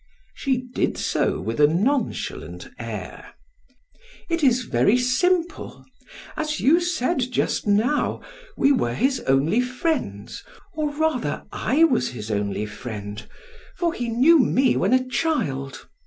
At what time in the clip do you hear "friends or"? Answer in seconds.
9.61-10.89